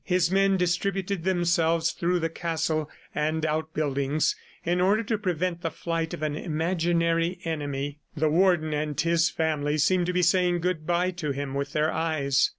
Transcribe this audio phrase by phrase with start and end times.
[0.03, 4.35] His men distributed themselves through the castle and outbuildings,
[4.65, 7.99] in order to prevent the flight of an imaginary enemy.
[8.17, 11.91] The Warden and his family seemed to be saying good bye to him with their
[11.93, 12.49] eyes.